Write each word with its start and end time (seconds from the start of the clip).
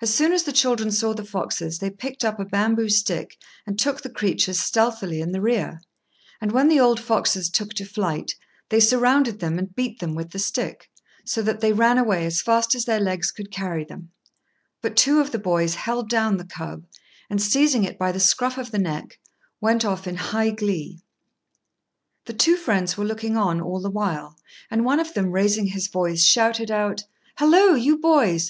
As 0.00 0.14
soon 0.14 0.32
as 0.32 0.44
the 0.44 0.50
children 0.50 0.90
saw 0.90 1.12
the 1.12 1.26
foxes, 1.26 1.78
they 1.78 1.90
picked 1.90 2.24
up 2.24 2.40
a 2.40 2.44
bamboo 2.46 2.88
stick 2.88 3.36
and 3.66 3.78
took 3.78 4.00
the 4.00 4.08
creatures 4.08 4.58
stealthily 4.58 5.20
in 5.20 5.32
the 5.32 5.42
rear; 5.42 5.82
and 6.40 6.52
when 6.52 6.68
the 6.68 6.80
old 6.80 6.98
foxes 6.98 7.50
took 7.50 7.74
to 7.74 7.84
flight, 7.84 8.34
they 8.70 8.80
surrounded 8.80 9.40
them 9.40 9.58
and 9.58 9.76
beat 9.76 9.98
them 10.00 10.14
with 10.14 10.30
the 10.30 10.38
stick, 10.38 10.88
so 11.26 11.42
that 11.42 11.60
they 11.60 11.70
ran 11.74 11.98
away 11.98 12.24
as 12.24 12.40
fast 12.40 12.74
as 12.74 12.86
their 12.86 12.98
legs 12.98 13.30
could 13.30 13.50
carry 13.50 13.84
them; 13.84 14.10
but 14.80 14.96
two 14.96 15.20
of 15.20 15.32
the 15.32 15.38
boys 15.38 15.74
held 15.74 16.08
down 16.08 16.38
the 16.38 16.46
cub, 16.46 16.86
and, 17.28 17.42
seizing 17.42 17.84
it 17.84 17.98
by 17.98 18.10
the 18.10 18.18
scruff 18.20 18.56
of 18.56 18.70
the 18.70 18.78
neck, 18.78 19.18
went 19.60 19.84
off 19.84 20.06
in 20.06 20.16
high 20.16 20.48
glee. 20.48 21.02
The 22.24 22.32
two 22.32 22.56
friends 22.56 22.96
were 22.96 23.04
looking 23.04 23.36
on 23.36 23.60
all 23.60 23.82
the 23.82 23.90
while, 23.90 24.38
and 24.70 24.82
one 24.82 24.98
of 24.98 25.12
them, 25.12 25.30
raising 25.30 25.66
his 25.66 25.88
voice, 25.88 26.24
shouted 26.24 26.70
out, 26.70 27.04
"Hallo! 27.36 27.74
you 27.74 27.98
boys! 27.98 28.40